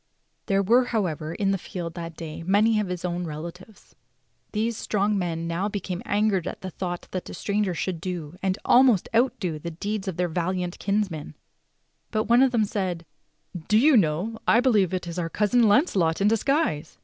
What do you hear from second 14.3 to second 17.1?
I believe it is our cousin Launcelot in disguise."